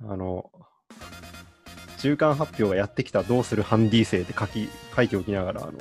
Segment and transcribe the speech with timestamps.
[0.00, 0.50] あの、
[1.98, 5.72] 中間発表がやってきたどうするハンディ生って書き、書いておきながら、あの、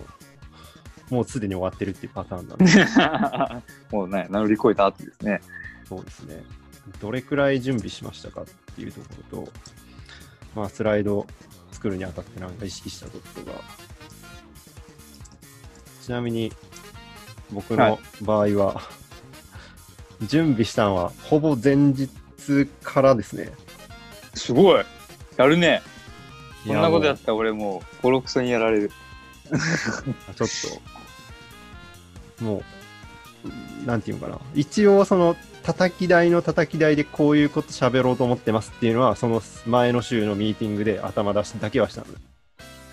[1.10, 5.42] もうすでに終わってるっていうパターンなんで、 もうね、乗り越えた後ですね。
[5.88, 6.44] そうですね。
[7.00, 9.52] どれくらい準備しましたかっていうところと、
[10.56, 11.28] まあ、スライド
[11.72, 13.60] 作るにあたってなんか意識したことが、
[16.02, 16.54] ちなみに
[17.52, 18.82] 僕の場合は、
[20.28, 22.10] 準備したのはほぼ前日
[22.84, 23.52] からですね。
[24.34, 24.84] すごい
[25.38, 25.82] やるね。
[26.68, 28.92] こんなことやもったら俺もう、ボロクソにやられる。
[29.52, 30.48] うちょっ
[32.40, 32.64] と、も
[33.84, 34.40] う、なんていうのかな。
[34.54, 42.08] 一応その、叩き台の叩き台でこういうこと喋ろうと思ってますっていうのは、その前の週のミーティングで頭出しだけはしたの。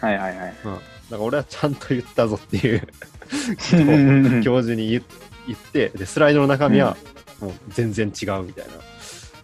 [0.00, 0.54] はいはいはい。
[0.64, 0.74] うん。
[0.74, 2.88] だから俺はちゃんと言ったぞっていう
[3.72, 5.02] うん教授に言
[5.46, 6.96] 言って、で、スライドの中身は
[7.40, 8.72] もう全然違うみたいな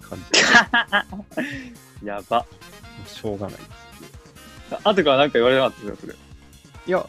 [0.08, 2.44] 感じで、 やば。
[3.06, 3.56] しょうがない。
[4.70, 6.14] あ後からなんか言われなかったですよ、それ。
[6.86, 7.06] いや、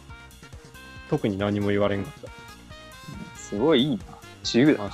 [1.10, 3.40] 特に何も言われんかった。
[3.40, 4.04] すごいいいな。
[4.44, 4.84] 自由だ。
[4.84, 4.92] まあ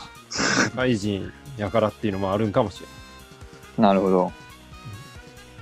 [0.64, 2.88] 社会人やからっていうのもあるんかもしれ
[3.84, 4.32] なるほど。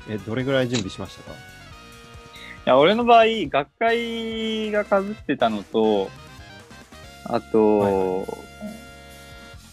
[0.08, 0.16] ない。
[0.16, 1.32] え、どれぐらい準備しましたか？
[1.32, 1.36] い
[2.66, 6.10] や、俺の場合、学会が被ってたのと、
[7.26, 7.90] あと、は
[8.46, 8.49] い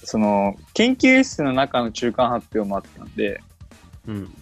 [0.06, 3.42] その、研究室の中の中間発表もあったんで、
[4.06, 4.32] うん。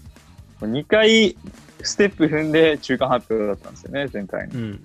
[0.60, 1.36] 2回
[1.82, 4.54] ステップ踏んで中間発表だったんですよね、前回に。
[4.54, 4.84] うん。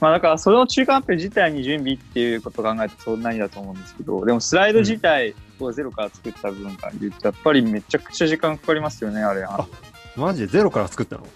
[0.00, 9.42] まあだから、その中間発表自体に準備っていうことを考えてそんなにだと思うんですけど、でもスライド自体をゼロから作った部分から言うと、やっぱりめちゃくちゃ時間かかりますよね、あれ。
[9.42, 9.66] あ
[10.14, 11.26] マジでゼロから作ったの？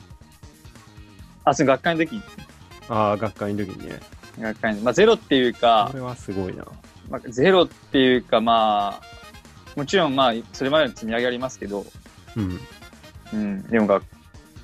[1.44, 2.22] あ、その学会の時に、
[2.88, 3.98] ああ、学会の時にね。
[4.38, 6.64] 学会の、まあゼロっていうかこ、れはすごいな。
[7.10, 9.10] まあ、ゼロっていうか、まあ、
[9.76, 11.84] もちろんまあ、それまでの積み上げありますけど、
[12.36, 12.60] うん。
[13.32, 14.00] うん、でもが、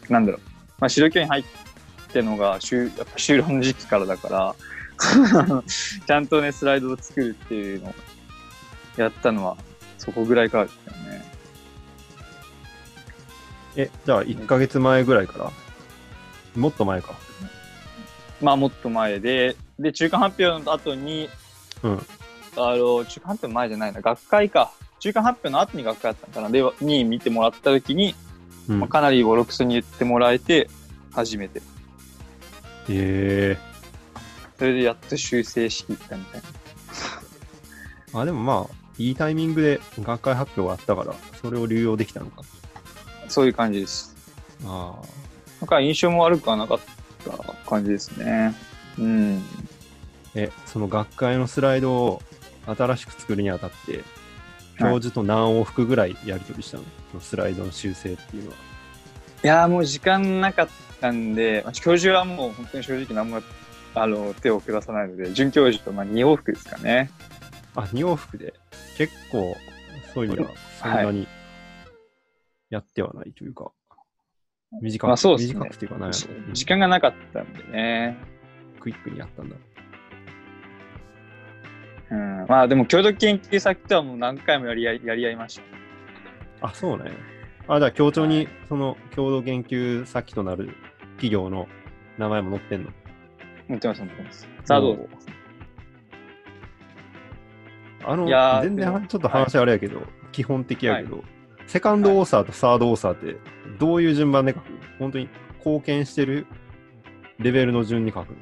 [0.08, 0.40] なんだろう、
[0.78, 1.44] まあ、指導教員入っ
[2.12, 4.54] てのが修、やっぱ修論の時期からだから、
[6.06, 7.94] ちゃんとね、スライドを作るっていうのを
[8.96, 9.56] やったのは、
[9.98, 11.32] そこぐらいからですよね。
[13.76, 15.50] え、じゃあ1ヶ月前ぐらいから？
[16.54, 17.14] もっと前か。
[18.40, 21.28] まあ、もっと前で、で、中間発表の後に、
[21.82, 22.06] うん。
[22.56, 24.72] あの、中間発表の前じゃないな、学会か。
[24.98, 26.50] 中間発表の後に学会だったのかな。
[26.50, 28.14] で、に見てもらった時に、
[28.68, 30.68] うんまあ、かなりボロクソに言ってもらえて、
[31.12, 31.62] 初めて。
[32.88, 33.56] え
[34.58, 36.48] それでやっと修正しきったみたいな。
[38.12, 42.42] ー、 あ、でもまあ、いいタイミングで学会発表があったから、それを流用できたのか。
[43.28, 44.14] そういう感じです。
[44.64, 45.06] ああ。
[45.60, 46.78] なんか印象も悪くはなかっ
[47.24, 48.54] た感じですね。
[48.98, 49.42] うん。
[50.34, 52.22] え、その学会のスライドを
[52.66, 54.04] 新しく作るにあたって、
[54.78, 58.56] 教授と何往復ぐらいやり取りしたの,、そのスライドの修正っていうのは。
[59.44, 60.68] いやーもう時間なかっ
[61.00, 63.42] たんで、まあ教授はもう本当に正直何も
[63.94, 67.10] あの手を下さないので、准教授とまあ2往復ですかね。
[67.74, 68.54] あ、2往復で、
[68.96, 69.56] 結構、
[70.14, 70.50] そういう意味では、
[70.82, 71.28] そんなに
[72.70, 73.70] やってはないというか、
[74.80, 78.16] 短く、まあそうね短くっていうか、なんやじろ時間がなかったんでね。
[78.80, 79.56] クイックにやったんだ。
[82.10, 82.46] うん。
[82.48, 85.60] まあでも共同研究先とはもう何回もやり合いやり合いまし
[86.60, 86.68] た。
[86.68, 87.10] あ、そうね。
[87.68, 90.70] あ、じゃあ、協調に、その、共同研究先となる
[91.16, 91.66] 企業の
[92.16, 92.90] 名前も載ってんの？
[93.68, 94.48] 持ってます、持ってます。
[94.64, 95.08] さあどうぞ。
[98.04, 100.00] あのいやー全然ちょっと話あれやけど、
[100.30, 101.24] 基本的やけど、
[101.66, 103.36] セカンドオーサーとサードオーサーって
[103.80, 104.70] どういう順番で書く？
[104.70, 105.28] の本当に
[105.58, 106.46] 貢献してる
[107.40, 108.36] レベルの順に書くの？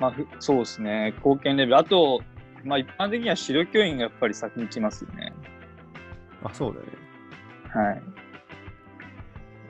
[0.00, 1.12] まあふそうですね。
[1.16, 1.78] 貢献レベル。
[1.78, 2.20] あと、
[2.64, 5.32] まあ一般的には指導教員がやっぱり先に来ますよね。
[6.42, 6.92] あ、そうだよね。
[7.68, 8.02] はい。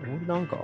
[0.03, 0.57] 俺なんか、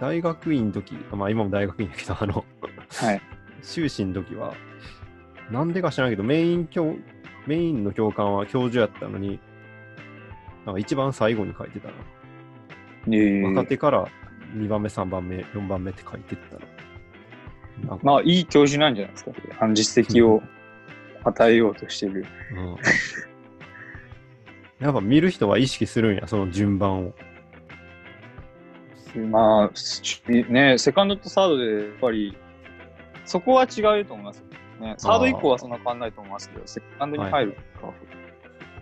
[0.00, 2.44] 大学院の時、まあ今も大学院だけど、あの、
[2.92, 3.20] はい。
[3.62, 4.54] 修士の時は、
[5.50, 6.94] なんでか知らないけど、メイン教、
[7.46, 9.40] メインの教官は教授やったのに、
[10.64, 11.94] なんか一番最後に書いてたな。
[13.06, 14.06] えー若手から
[14.54, 16.62] 2番目、3番目、4番目って書いてったら。
[16.66, 16.69] な
[18.02, 19.32] まあ、いい教授なんじゃないですか。
[19.58, 20.42] あの実績を
[21.24, 22.24] 与えようとしてる。
[22.54, 22.76] うん
[24.80, 27.12] やっぱ見る人は意識するんや、その順番を。
[29.28, 32.36] まあ、しね、セカンドとサードで、やっぱり、
[33.26, 34.42] そこは違うと思います。
[34.80, 37.92] ね、サード以降はそんな変わんないと思いますけど、セカンドに入るか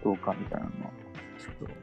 [0.04, 0.90] どうかみたいなのは。
[1.38, 1.74] ちょっと、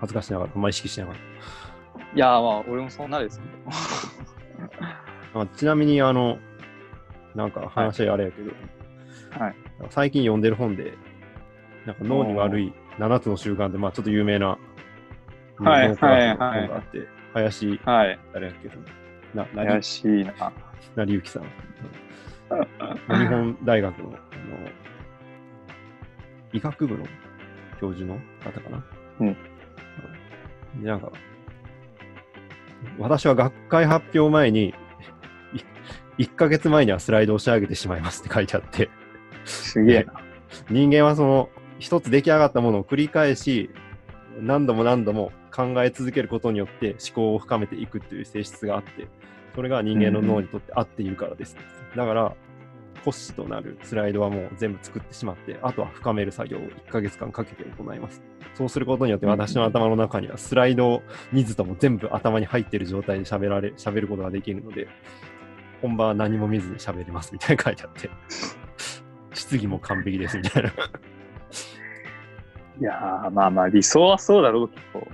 [0.00, 1.18] 恥ずかしながら、あんま意識しながら。
[1.18, 3.52] いやー、まあ、俺もそんなですけど。
[5.34, 6.38] あちなみに、あの、
[7.34, 8.52] なんか話あれやけど、
[9.38, 9.54] はい。
[9.90, 10.94] 最近読んでる本で、
[11.86, 14.58] なんか脳に悪い7つの習慣で、まあちょっと有名な、
[15.58, 18.18] はいはいはい本があって、林、はい。
[18.32, 18.68] 誰だっけ
[19.36, 20.52] な、な怪しいな。
[20.96, 21.42] 成幸さん。
[23.18, 24.18] 日本大学のあの
[26.52, 27.04] 医学部の
[27.80, 28.84] 教授の方かな？
[29.20, 29.36] うん
[30.80, 31.10] でなんか、
[32.98, 34.74] 私は学会発表前に、い
[36.18, 38.88] 1ヶ月前にはスライドを仕上げてしまいますって書いてあって、
[39.44, 40.14] すげえな。
[40.70, 41.48] 人間はその
[41.78, 43.70] 一つ出来上がったものを繰り返し
[44.40, 49.08] 何度も何度も考え続けることによって思考を深めていくという性質があって
[49.54, 51.56] それが人間の脳にとって合っているからです、
[51.96, 52.34] だから
[53.04, 58.22] 骨子となるスライドはもう全部作ってしまってあとは深める作業を1ヶ月間かけて行います。
[58.54, 61.02] そうすることによって私の頭の中にはスライド
[61.32, 64.86] 水とも全部頭に入っている状態で喋られ喋ることができるので
[65.84, 68.08] 本番は何も見ずに喋れますみたいな書いてあって
[69.34, 70.70] 質疑も完璧ですみたいな。
[70.70, 70.72] い
[72.80, 75.06] やー、まあまあ、理想はそうだろうけど、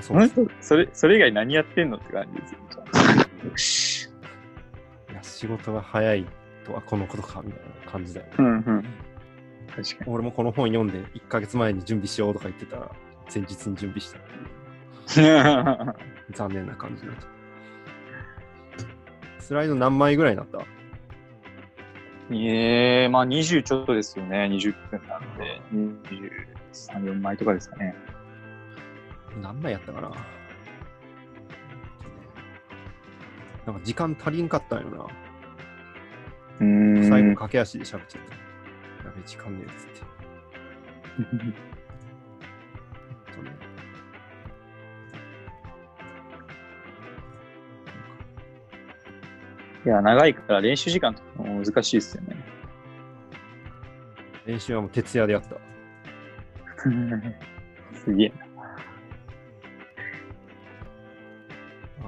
[0.00, 0.14] そ
[0.60, 2.46] それ、それ以外何やってんのって感じで
[3.58, 4.14] すよ。
[5.10, 6.26] いや仕事が早い
[6.64, 8.32] とはこのことかみたいな感じだよね。
[8.38, 8.84] うんうん。
[9.76, 12.90] 確か俺もこの本読んで1ヶ月前に準備しようとか言ってたら
[13.32, 14.18] 前日に準備した。
[16.32, 17.33] 残念な感じになっちゃう。
[19.44, 20.58] スライド何枚ぐらいになった？
[22.30, 24.46] ええまあ20ちょっとですよね。
[24.50, 25.60] 20分なんで、
[26.72, 27.94] 23、4枚とかですかね。
[29.42, 30.10] 何枚やったかな？
[33.66, 35.04] なんか時間足りんかったんよな。
[36.60, 37.08] うーん。
[37.08, 38.34] 最後駆け足で喋っちゃった。
[39.08, 40.00] やべえ、時間ねえっつって。
[43.28, 43.50] えっとね
[49.84, 52.36] いや、長いから練習時間とかも難しいですよね。
[54.46, 55.56] 練習はもう徹夜でやった。
[57.92, 58.44] すげえな。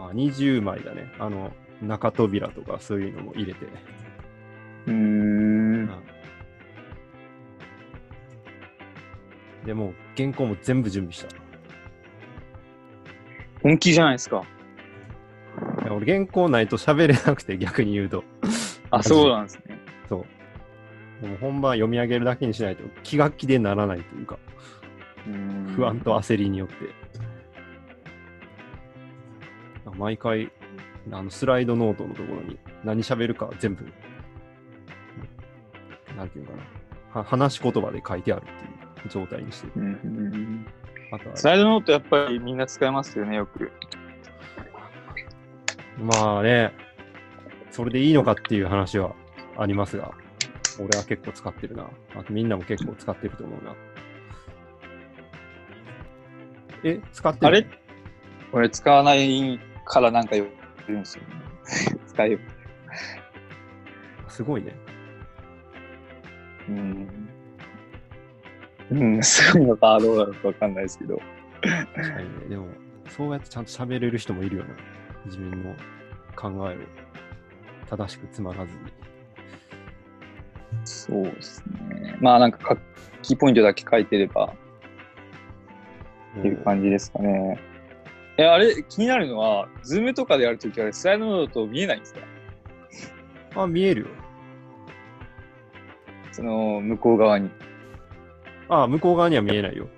[0.09, 1.13] あ20枚だね。
[1.19, 1.53] あの、
[1.83, 3.67] 中扉とかそういうのも入れて。
[4.87, 5.91] うーん。
[9.67, 11.29] でもう原稿も全部準備した。
[13.63, 14.45] 本気じゃないですか。
[15.97, 18.23] 俺原稿ないと喋れなくて逆に言うと。
[18.91, 19.79] あ、そうなんですね。
[20.09, 21.23] そう。
[21.23, 24.39] でも本番読み上げるだけにしないと気が気でならないというか、
[25.27, 26.75] う不安と焦りによって。
[29.97, 30.53] 毎回、
[31.11, 33.87] あのスライドノートのところに何喋るか全部、
[36.15, 36.57] なんていうのか
[37.15, 37.21] な。
[37.21, 38.51] は話し言葉で書いてあるって
[39.03, 39.73] いう状態にしてる。
[39.77, 40.67] うん
[41.13, 43.71] あとはスライドノートやっぱりみんな使いますよね、よく。
[45.99, 46.73] まあね、
[47.71, 49.15] それでいいのかっていう話は
[49.57, 50.13] ありますが、
[50.79, 51.89] 俺は結構使ってるな。
[52.15, 53.75] あとみんなも結構使ってると思うな。
[56.85, 57.47] え、使ってる？
[57.47, 57.67] あれ？
[58.53, 60.47] 俺使わないからなんか言
[60.89, 61.29] うんですよね。
[62.07, 62.39] 使えよ。
[64.29, 64.77] すごいね。
[66.69, 67.29] うん。
[68.91, 71.21] うん、すごいのかどうだろうかわかんないですけど。
[71.63, 72.47] 確かにね。
[72.51, 72.69] でも、
[73.09, 74.75] そうやってちゃんと喋れる人もいるよな。
[75.27, 75.75] 自分の
[76.35, 76.79] 考えを
[77.89, 78.81] 正しくつまらずに。
[80.85, 82.17] そうですね。
[82.21, 82.77] まあなんか、
[83.23, 84.53] キーポイントだけ書いてれば
[86.39, 87.59] っていう感じですかね。
[88.39, 92.21] え、あれ、気になるのは、ズームとかでやるときはスライドノート見えないんですか？
[93.63, 94.09] あ、見えるよ。
[96.33, 97.51] その、向こう側に。
[98.69, 99.89] あ、向こう側には見えないよ。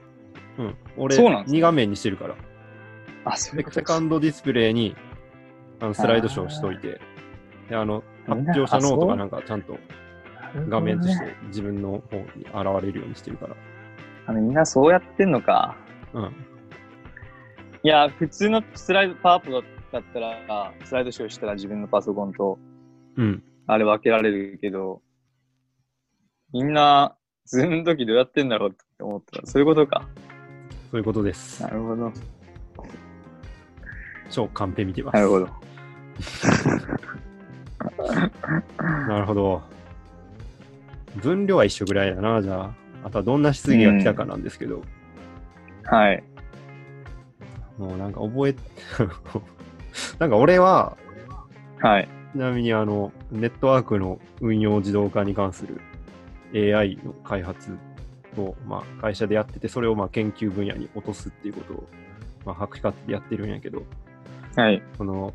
[0.58, 0.76] うん。
[0.97, 2.37] 俺、そうなんですね2画面にしてるから。
[3.25, 4.94] あ、そういうことセカンドディスプレイに
[5.80, 7.00] あのスライドショーしといて、
[7.68, 9.78] であの発表者ノートがなんかちゃんと
[10.68, 13.56] 画面として自分の方に現れるようにしてるから。
[14.26, 15.76] あみんなそうやってんのか。
[16.12, 16.25] うん。
[17.82, 19.52] いや、普通のスライド、パワーポ
[19.92, 22.58] だったら、スライドショーしたら自分のパソコンと、
[23.16, 23.42] うん。
[23.66, 25.00] あれ分けられるけど、
[26.52, 27.16] みんな、
[27.47, 30.06] ズームの時どうやってんだろうって思ったら、そういうことか。
[30.90, 31.70] そういうことですな。
[31.70, 32.12] るほど。
[34.30, 35.14] 超カンペ見てます。
[35.14, 35.49] なるほど。
[38.78, 39.62] なるほど。
[41.16, 42.88] 分量は一緒ぐらいだな、じゃあ。
[43.04, 44.82] あとはどんな質疑が来たかなんですけど、
[45.84, 46.22] はい。
[47.78, 48.54] もうなんか覚え、
[50.18, 50.96] なんか俺は、
[51.80, 52.08] はい。
[52.32, 55.80] ちなみにあの、ネットワークの運用自動化に関する
[56.76, 57.76] AI の開発
[58.37, 61.88] を、まあ、会社でやってて、それをまあ研究分野に落とすっていうことを、
[62.44, 63.82] まあ、博士課程でやってるんやけど、
[64.56, 64.82] はい。
[64.96, 65.32] その、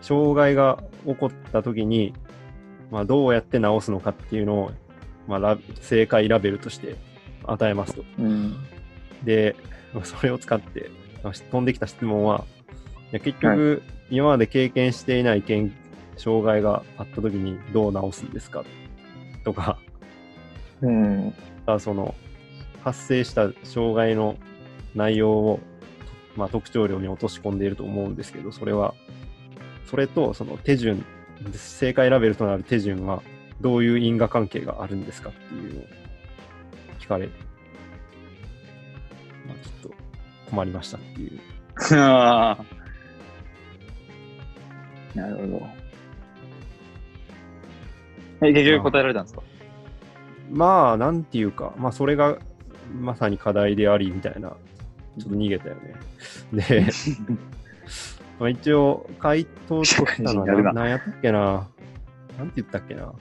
[0.00, 2.14] 障害が起こった時に、
[2.90, 4.70] まあ、どうやって直すのかっていうのを、
[5.26, 6.96] まあ、ラ正解ラベルとして
[7.44, 8.04] 与えますと。
[8.18, 8.56] うん。
[9.24, 9.56] で、
[10.04, 10.90] それを使って、
[11.22, 12.44] 飛んできた質問は、
[13.12, 15.72] いや結局、今まで経験していない健
[16.16, 18.64] 障害があった時にどう直すんですか？
[19.44, 19.78] とか、
[20.80, 21.34] うん。
[21.66, 22.14] あその
[22.84, 24.36] 発生した障害の
[24.94, 25.60] 内容を、
[26.36, 28.94] まあ、特徴量に落とし込んでいると思うんですけど、それは、
[29.86, 31.04] それとその手順、
[31.52, 33.22] 正解ラベルとなる手順は
[33.60, 35.84] どういう因果関係があるんですかっていうのを
[37.00, 37.32] 聞かれ、ま
[39.54, 39.94] あ、ちょっと
[40.50, 41.38] 困りましたっていう。
[41.92, 42.58] あ
[45.14, 45.42] ーなるほ
[48.40, 48.46] ど。
[48.46, 49.42] え、結局答えられたんですか？
[50.50, 52.38] まあ、なんていうか、まあ、それが
[53.00, 54.50] まさに課題でありみたいな、
[55.18, 55.94] ちょっと逃げたよね。
[56.52, 56.86] で、
[58.38, 61.68] まあ一応、回答としたのは何やったっけな。
[62.38, 63.12] なんて言ったっけな。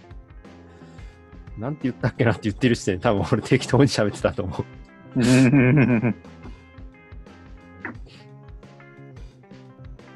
[1.58, 4.66] なんて言ったっけなって言ってる時点で多分俺適当に喋ってたと思う。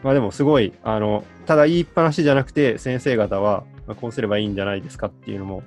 [0.03, 5.63] まあでもすごい、あの、ただ言いっぱなしじゃなくて、先生方は、まあこうすればいいんじゃないですかっていうのも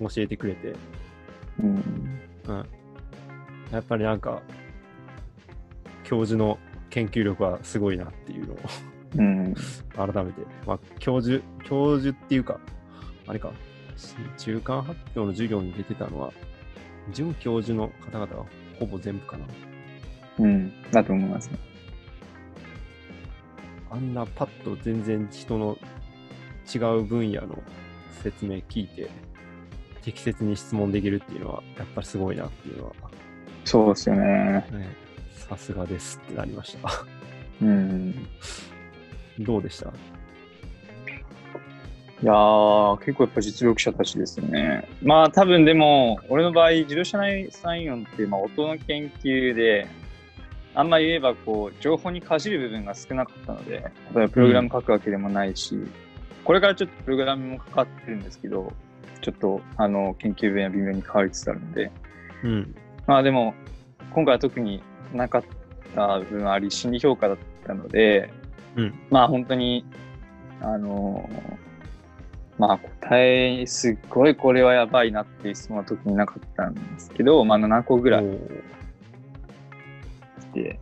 [0.00, 0.74] 教えてくれて、
[1.60, 1.82] うん
[2.48, 2.66] うん。
[3.70, 4.42] やっぱりなんか、
[6.04, 6.58] 教授の
[6.94, 8.58] 研究力はすごいなっていうのを
[9.16, 9.54] うん。
[9.96, 12.60] 改めて、まあ、教授、教授っていうか、
[13.26, 13.52] あれか、
[14.38, 16.32] 中間発表の授業に出てたのは、
[17.12, 18.44] 准教授の方々が
[18.78, 19.46] ほぼ全部かな。
[20.38, 20.72] うん。
[20.92, 21.58] だと思いますね。
[23.90, 25.76] あんなパッと全然人の
[26.72, 27.60] 違う分野の
[28.22, 29.10] 説明聞いて、
[30.02, 32.92] 適切に質問できるっていうのは、やっぱりすごいなっていうのは、
[33.64, 34.22] そうですよね。
[34.22, 35.03] ね、
[35.48, 36.88] さすがですってなりました。
[37.62, 38.14] うん。
[39.40, 39.90] どうでした？
[42.22, 44.88] いやー、結構やっぱ実力者たちですよね。
[45.02, 49.86] まあ多分でも、俺の場合、自動車内サイン音って、まあ音の研究で、
[50.74, 55.76] あんま言えばこう、情報にかじる部分が少なかったので、例えばプログラム書くわけでもないし、
[56.44, 58.72] これからちょっとプログラムもかかってるんですけど、
[59.20, 61.90] ちょっとあの研究分野微妙に変わりつつあるので、
[62.42, 62.74] うん。
[63.06, 63.54] まあでも、
[64.12, 64.82] 今回は特に
[65.16, 65.42] なかっ
[65.94, 68.30] た部分あり、心理評価だったので、
[68.76, 68.94] うん。
[69.10, 69.84] まあ本当に、
[70.60, 71.28] あの
[72.58, 78.24] まあ答え、すっごいこれはやばいなっていう質問は特になかったんですけど、まあ7個ぐらい
[80.40, 80.80] 来て、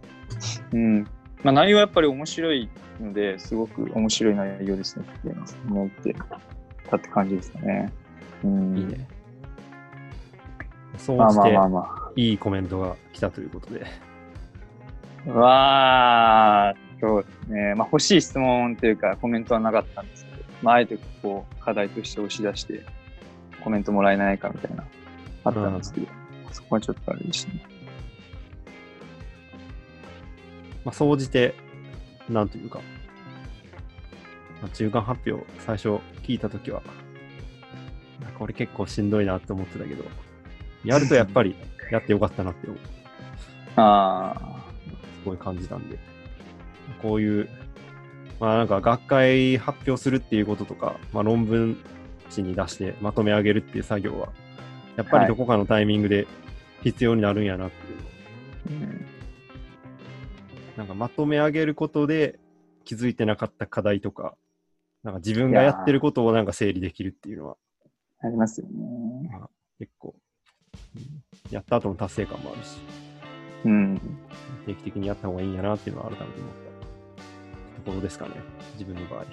[0.72, 1.02] うん。
[1.42, 2.68] まあ内容はやっぱり面白い
[3.00, 5.36] ので、すごく面白い内容ですねって
[5.68, 6.14] 思って
[6.88, 7.92] たって感じですかね。
[8.44, 8.76] うん。
[8.76, 9.08] いいね。
[10.98, 13.86] そうまあまあして、まあまいいコメントが来たということで。
[13.86, 13.88] あ。
[13.88, 14.11] わあ、
[17.00, 17.74] そうですね。
[17.74, 22.84] まあ欲しい質問というかコメントはなかったんですけど、まああえてこう課題として押し出して
[23.62, 24.84] コメントもらえないかみたいな、
[25.44, 26.06] あったんですけど、
[26.52, 27.62] そこはちょっとあれでしたね。
[30.84, 31.54] まあ、総じて、
[32.28, 32.80] なんというか、
[34.60, 36.82] まあ、中間発表、最初聞いたときは、
[38.20, 40.04] なんか俺結構しんどいなって思ってたけど、
[40.84, 41.54] やるとやっぱり
[41.90, 42.72] やってよかったなって、す
[43.76, 44.61] あ
[45.24, 45.98] ごい感じたんで、
[47.00, 47.48] こういう、
[48.40, 51.76] まあなんか学会発表するっていうこととか、まあ論文
[52.34, 54.28] 紙に出してまとめ上げるっていう作業は、
[54.96, 56.26] やっぱりどこかのタイミングで
[56.82, 58.80] 必要になるんやなっていう。
[58.80, 59.06] のをあ、うん。
[60.76, 62.38] なんかまとめ上げることで
[62.84, 64.34] 気づいてなかった課題とか、
[65.02, 67.56] なんか自分がやってることをなんか整理できるっていうのは
[68.20, 69.30] ありますよね。
[69.78, 70.14] 結構、
[70.96, 71.22] うん。
[71.50, 72.78] やった後の達成感もあるし、
[73.64, 74.00] うん。
[74.66, 76.52] 定期的にやった方がいいんやなっていうのは改めて思っ
[77.76, 78.32] たところですかね、
[78.74, 79.22] 自分の場合。
[79.24, 79.26] い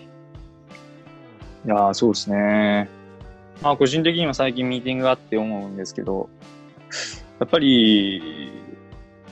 [1.68, 2.90] やーそうですね。
[3.62, 6.30] まあ、個人的には最近ミーティングがあって思うんですけど、
[7.40, 8.52] やっぱり、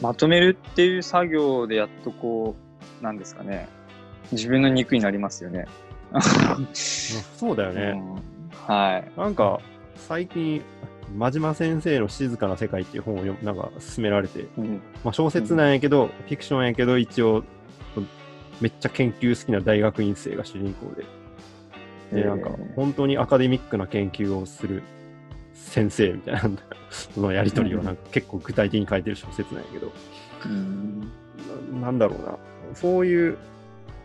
[0.01, 2.55] まとめるっていう作業でやっとこ
[3.01, 3.67] う、なんですかね、
[4.31, 5.65] 自分の肉になりますよね。
[6.57, 7.93] うんそうだよね。
[7.95, 8.37] うん
[8.67, 9.19] はい。
[9.19, 9.61] なんか、
[9.95, 10.61] 最近、
[11.15, 14.81] 真島先生の静かな世界っていう本を読むなんか勧められて、うん。
[15.03, 17.43] まあ、小説なんやけど、フィクションやけど、一応、
[18.59, 21.05] めっちゃ研究好きな大学院生が主人公で、
[22.11, 24.81] で、なんかえー、本当にアカデミックな研究をする
[25.53, 26.41] 先生みたいな
[26.89, 29.91] そのやりとりをなんか結構具体的に書いてる小説なんやけど、
[30.45, 31.01] うん。
[31.81, 32.37] ななんだろうな、
[32.73, 33.37] そういう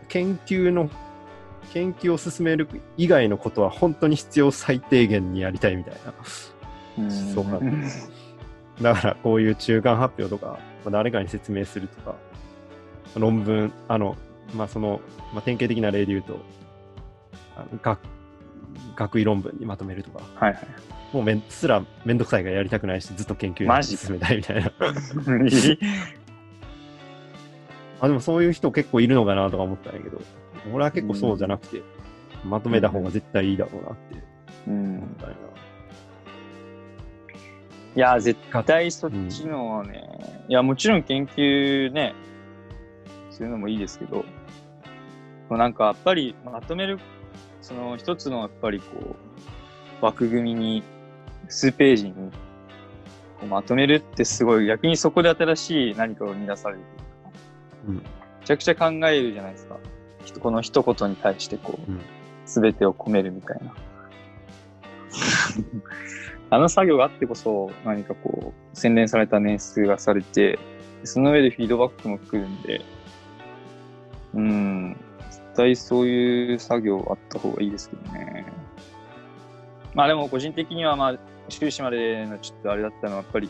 [0.09, 0.89] 研究の、
[1.73, 2.67] 研究を進める
[2.97, 6.13] 以外のことは本当に必要最低限にやりたいみたいな。
[6.97, 7.59] うんそうか
[8.81, 12.15] だからこういう中間発表とか、まあ、誰かに説明するとか、
[13.15, 14.15] 論文、あの、
[14.55, 14.99] まあその、
[15.31, 16.39] まあ、典型的な例で言うと、
[17.55, 17.99] あの学
[18.95, 20.67] 学位論文にまとめるとか、はいはい。
[21.13, 23.95] もうめんすらめんどくさいからやりたくないし、ずっと研究マジ？
[23.97, 24.71] 進めたいみたいな。
[28.01, 30.19] あ、でもそういう人結構いるのかなとか思ったんやけど、
[30.73, 31.81] 俺は結構そうじゃなくて、
[32.43, 34.23] まとめた方が絶対いいだろうなって
[34.67, 35.41] うん思ったんやな。
[37.95, 42.15] いや、絶対そっちのはね、いや、もちろん研究ね、
[43.29, 44.25] するのもいいですけど、も
[45.51, 46.99] うなんかやっぱりまとめる、
[47.61, 49.15] その一つのやっぱりこ
[50.01, 50.83] う、枠組みに、
[51.49, 52.21] 数ページにこ
[53.43, 56.81] うまとめるってすごい、逆にそこで新しい何かを生み出される。
[57.87, 57.95] うん。
[57.95, 58.01] め
[58.45, 59.77] ちゃくちゃ考えるじゃないですか。
[60.39, 61.99] この一言に対してこう、うん
[62.73, 63.73] てを込めるみたいな。
[66.53, 70.59] あの作業があってこそ、何かこう、洗練された年数がされて、
[71.03, 72.81] その上でフィードバックも来るんで、
[74.35, 74.97] うん、
[75.31, 78.45] 絶対そういう作業あった方がいいですけどね。
[79.95, 81.17] まあでも個人的にはまあ、
[81.49, 83.49] 修士までのちょっとあれだったのはやっぱり、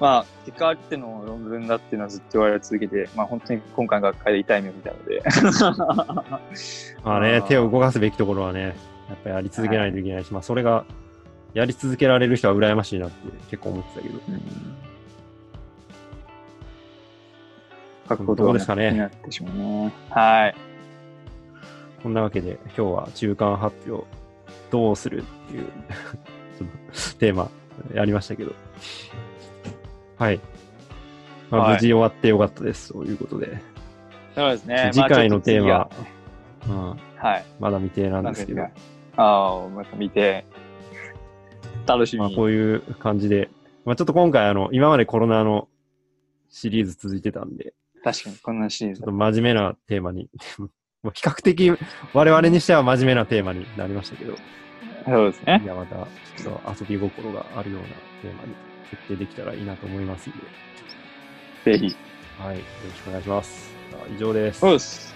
[0.00, 5.22] まあ、結果あっての論文だっていうのはずっと言われ続けて、まあ本当に今回学会で痛い目を見たので。
[7.04, 10.86] まあね、手を動かすべきところはね、やっぱりやり続けないといけないし、まあそれが、
[11.54, 13.16] やり続けられる人は羨ましいなって
[13.50, 14.20] 結構思ってたけど、
[18.08, 19.92] 書くこですかねになってしまうね。
[20.10, 20.54] はい。
[22.02, 24.06] こんなわけで今日は中間発表、
[24.70, 25.66] どうするっていう
[27.18, 27.48] テーマ
[27.94, 28.52] やりましたけど、
[30.18, 30.40] はい。
[31.50, 33.60] まあ、はい無事終わってよかったです、ということで。
[34.34, 34.90] そうですね。
[34.92, 35.88] 次回のテーマ、まあ
[36.68, 37.44] うん、はい。
[37.60, 38.68] まだ未定なんですけど、あ
[39.16, 40.44] あ、また見て、
[41.86, 42.28] 楽しみに。
[42.28, 43.50] まあこういう感じで、
[43.84, 45.68] まあちょっと今回あの、今までコロナの
[46.50, 50.28] シリーズ続いてたんで、確かに、こんなシリーズちょっと真面目なテーマに、
[51.12, 51.72] 比較的
[52.12, 54.36] 我々にしては真面目なテーマになりましたけど、
[55.06, 55.66] そうですねい。
[55.66, 55.96] やまた
[56.36, 58.54] ちょっと遊び心があるようなテーマに
[58.90, 60.38] 設定できたらいいなと思いますんで、
[61.64, 61.94] ぜひ。
[62.38, 63.74] はい、よろしくお願いします。
[64.14, 64.60] 以上です。
[64.60, 65.13] そうです。